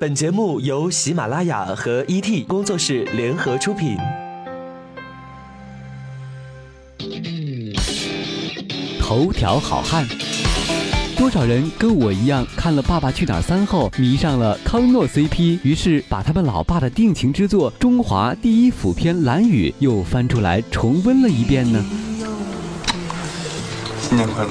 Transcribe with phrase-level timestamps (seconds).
[0.00, 3.98] 本节目由喜马拉雅和 ET 工作室联合出品。
[8.98, 10.08] 头条好汉，
[11.18, 21.84] 多少人跟我一样看了《爸爸去哪儿三》后迷上了康诺 CP，于是把他们老爸的定情之作《中华第一府篇蓝雨》又翻出来重温了一遍呢？
[24.00, 24.50] 新年快乐！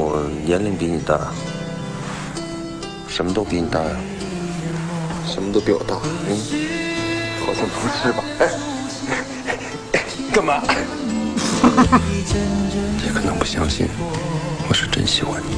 [0.00, 1.18] 我年龄比你大，
[3.08, 3.96] 什么都比你大呀，
[5.26, 5.96] 什么都比我大，
[6.28, 6.38] 嗯，
[7.44, 8.22] 好像不是吧？
[8.38, 8.48] 哎，
[10.32, 10.62] 干嘛？
[13.02, 13.88] 你可能不相信，
[14.68, 15.56] 我是真喜欢你。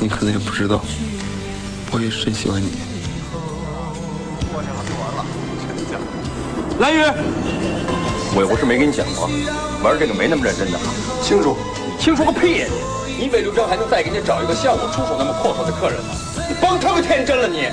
[0.00, 0.82] 你可能也不知道，
[1.92, 2.70] 我也是真喜欢你。
[4.50, 5.26] 我这就完了，
[5.60, 5.98] 真假
[6.78, 7.04] 蓝宇，
[8.34, 9.28] 我又不是没跟你讲过，
[9.82, 10.78] 玩这个没那么认真的。
[11.22, 11.54] 清楚？
[11.86, 12.95] 你清楚个屁呀你！
[13.18, 16.14] 你伪刘璋还能再给你找一个像我出手那么阔绰的客人吗？
[16.48, 17.70] 你帮他们天真了你！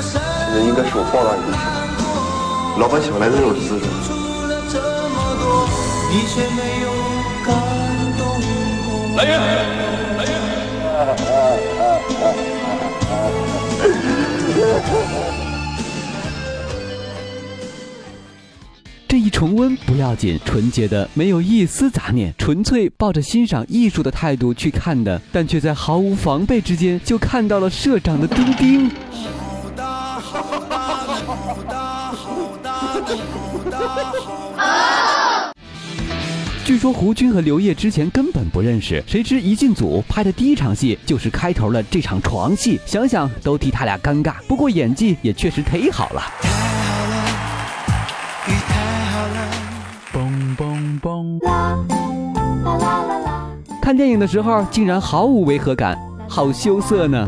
[0.00, 0.18] 现
[0.54, 1.62] 在应该是我报答你的时候。
[2.80, 3.84] 老板喜欢来的那种姿势。
[4.48, 4.56] 蓝
[19.08, 28.90] 这一重温不要紧，纯洁的没有一丝杂念，纯粹抱着欣赏艺术的态度去看的，但却在毫无防备之间就看到了社长的丁丁。
[28.90, 28.94] 好
[29.74, 35.52] 大好大好大好大好大！
[36.66, 44.34] 据说胡军和刘烨之前根本不认识，谁知一进组拍的第一场戏就是开头的这场床戏，想想都替他俩尴尬。
[44.46, 46.22] 不过演技也确实忒好了。
[53.82, 55.96] 看电影的时候竟然毫无违和感，
[56.28, 57.26] 好羞涩呢。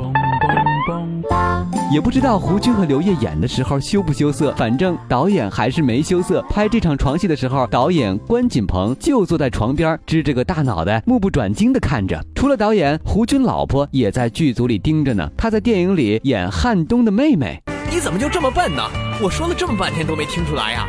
[1.91, 6.43] 也不知道胡军和刘烨演的时候羞不羞涩，反正导演还是没羞涩。
[6.51, 12.23] 拍这场床戏的时候，导演关锦鹏就坐在床边，支着个大脑袋，目不转睛地看着。
[12.35, 15.29] 除了导演，胡军老婆也在剧组里盯着呢。
[15.37, 17.61] 她在电影里演汉东的妹妹。
[17.91, 18.83] 你怎么就这么笨呢？
[19.23, 20.87] 我说了这么半天都没听出来呀？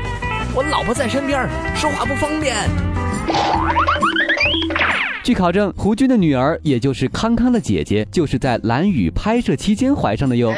[0.54, 2.56] 我老婆在身边，说话不方便。
[5.24, 10.54] 据考证，胡军的女儿，也就是康康的姐姐，就是在蓝雨拍摄期间怀上的哟。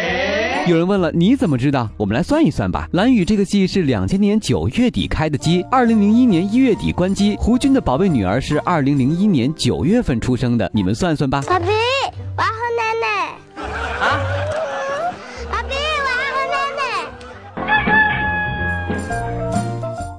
[0.65, 1.87] 有人问了，你怎么知道？
[1.97, 2.87] 我们来算一算吧。
[2.93, 7.35] 蓝雨这个戏是两千年九月底开的机，二零零一年一月底关机。
[7.37, 11.43] 胡军的宝贝女儿是二零零一年九月份出生的，你们算算吧。
[11.45, 11.65] 爸比，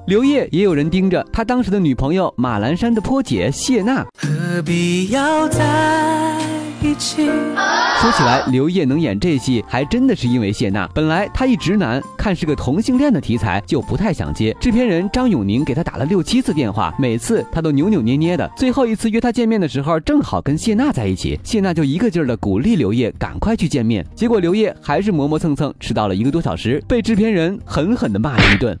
[0.07, 4.05] 刘烨也有人盯着他当时的女朋友马栏山的坡姐谢娜。
[4.19, 6.39] 何必要在
[6.79, 7.25] 一起？
[7.25, 10.87] 说起来，刘烨能演这戏，还真的是因为谢娜。
[10.93, 14.55] 本来他一直男，看是个同性恋的题材，就不太想接。
[14.59, 18.47] 制片人张永宁给他打了六七次电话，每次他都扭扭捏捏的。
[18.55, 24.05] 最后一次约他见面的时候，正好跟谢娜在一起，谢娜就一个劲儿的鼓励刘烨赶快去见面。
[24.13, 28.77] 结果刘烨还是磨磨蹭蹭，迟到了一个多小时，被制片人狠狠的骂了一顿。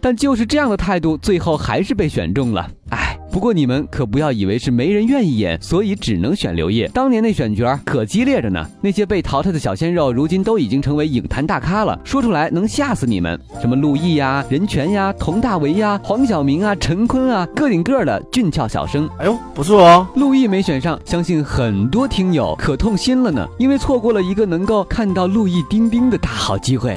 [0.00, 2.68] 但就是这样的态度，最后还是被选中了。
[2.90, 6.88] 哎，不过你们可不要以为是没人愿意演，所以只能选刘烨。
[6.94, 11.98] 当年那选角可激烈着呢，那些被淘汰的小鲜肉，如今都已经成为影坛大咖了。
[12.04, 19.06] 说出来能吓死你们，什么陆毅呀、任泉呀、佟大为呀、黄晓明啊、陈坤啊，个顶个的俊俏小生。
[19.18, 20.06] 哎呦，不错哦！
[20.14, 26.96] 陆毅没选上，相信很多听友可痛心了呢，因为错过了一个能够看到陆毅丁丁的大好机会。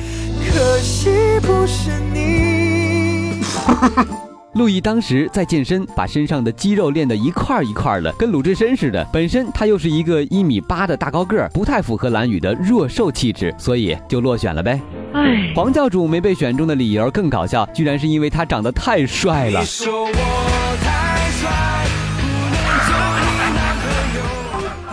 [0.54, 1.10] 可惜
[1.42, 2.11] 不是你。
[4.56, 9.08] 陆毅当时在健身，把身上的肌肉练得一块一块的，跟鲁智深似的。
[9.12, 14.80] 本身他又是一个一米八的大高个儿，不太符合蓝宇的弱瘦气质，所以就落选了呗。
[15.14, 19.64] 哎，黄教主没被选中的理由更搞笑，居然是因为他长得太帅了。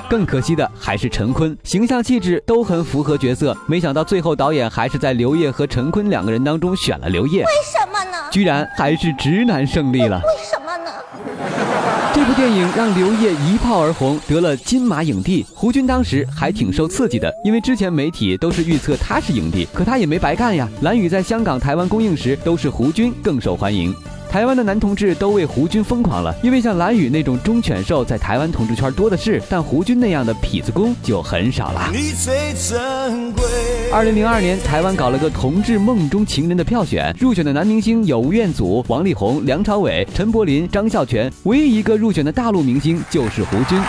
[0.09, 7.41] 更可惜的还是陈坤，形象气质都很符合角色，没想到最后导演还是在刘烨和陈坤两个人当中选了刘烨。
[7.41, 8.17] 为什么呢？
[8.31, 10.19] 居然还是直男胜利了。
[10.19, 10.91] 为什么呢？
[12.15, 15.45] 这部电影让刘烨一炮而红，得了金马影帝。
[15.55, 20.67] 胡军当时还挺受刺激的，因为之前媒体都是预测他是影帝，可他也没白干呀。
[20.81, 23.95] 蓝宇在香港、台湾公映时，都是胡军更受欢迎。
[24.31, 31.91] 台湾的男同志都为胡军疯狂了，因为像蓝宇那种忠犬兽在台湾同志圈多的是，但胡军那样的痞子攻就很少了。
[33.91, 43.81] 二零零二年，台湾搞了个同志梦中情人的票选，入选的男明星有吴彦祖、王力宏、梁朝伟、陈柏霖、张孝全，唯一一个入选的大陆明星就是胡军。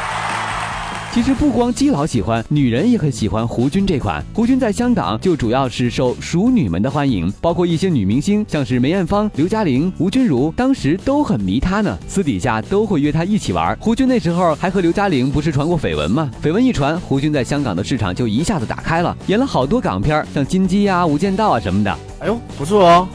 [1.12, 4.24] 其实不光基佬喜欢，女人也很喜欢胡军这款。
[4.32, 13.76] 胡军在香港就主要是受熟女们的欢迎，包括一些女明星，像是梅艳芳、刘嘉玲、吴君如，当时都很迷他呢，私底下都会约他一起玩。
[13.82, 16.30] 胡军那时候还和刘嘉玲不是传过绯闻吗？
[16.44, 21.92] 绯闻一传，胡军在香港的市场就一下子打开了，演了好多港片，像金鸡呀、无间道啊什么的。
[22.20, 23.08] 哎呦，不错哦。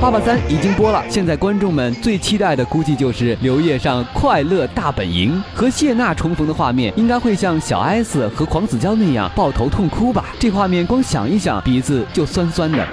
[0.00, 10.26] 爸爸三已经播了，现在观众们最期待的估计就是刘烨上《快乐大本营》和谢娜重逢的画面，应该会像小 S 和黄子佼那样抱头痛哭吧？
[10.38, 12.86] 这画面光想一想，鼻子就酸酸的。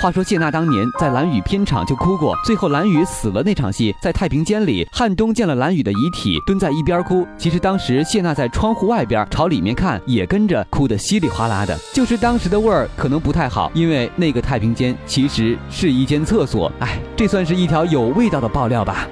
[0.00, 7.26] 话说谢娜当年在蓝雨片场就哭过，最后蓝雨死了那场戏，在太平间里，汉东见了蓝雨的遗体，蹲在一边哭。
[7.36, 11.76] 其实当时谢娜在窗户外边朝里面看，也跟着哭得稀里哗啦的。
[11.92, 16.70] 就是当时的味儿可能不太好，因为那个太平间其实是一间厕所。
[16.78, 19.08] 哎，这算是一条有味道的爆料吧。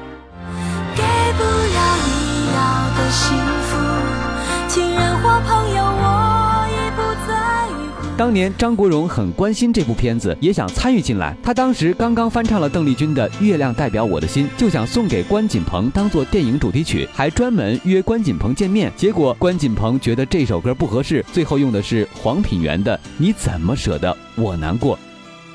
[8.17, 11.37] 当年张国荣很关心这部片子，也想参与进来。
[11.43, 18.91] 他当时刚刚翻唱了邓丽君的《月亮代表我的心》，就想送给关锦鹏当做电影主题曲，还专门约关锦鹏见面。
[18.97, 24.97] 结果关锦鹏觉得这首歌不合适，最后用的是黄品源的《你怎么舍得我难过》。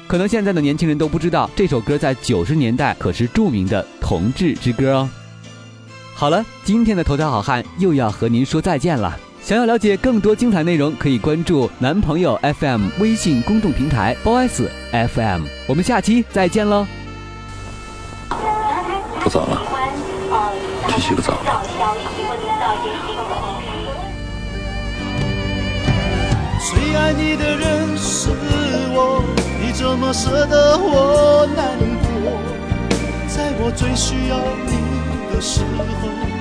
[0.05, 5.09] 可能现在的年轻人都不知道，这首歌在九十年代可是著名的同志之歌哦。
[6.13, 9.17] 好了，今天的头条好汉又要和您说再见了。
[9.43, 15.45] 想要了解更多精彩内容，可以关注男朋友 FM 微信公众平台 boys FM。
[15.67, 16.85] 我们下期再见喽！
[19.19, 19.61] 不早了，
[20.87, 21.33] 去洗个澡。
[26.69, 28.29] 最爱你的人是
[28.93, 29.23] 我，
[29.59, 32.39] 你怎么舍得我难过？
[33.27, 36.40] 在我最需要你的时候。